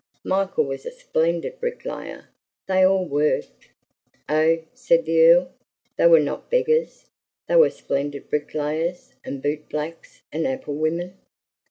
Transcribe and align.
"Michael 0.25 0.65
was 0.65 0.83
a 0.87 0.91
splendid 0.91 1.59
bricklayer! 1.59 2.29
They 2.67 2.83
all 2.83 3.05
worked." 3.05 3.69
"Oh!" 4.27 4.63
said 4.73 5.05
the 5.05 5.21
Earl, 5.21 5.51
"they 5.95 6.07
were 6.07 6.19
not 6.19 6.49
beggars. 6.49 7.05
They 7.47 7.55
were 7.57 7.69
splendid 7.69 8.27
bricklayers, 8.27 9.13
and 9.23 9.43
bootblacks, 9.43 10.21
and 10.31 10.47
apple 10.47 10.73
women." 10.73 11.19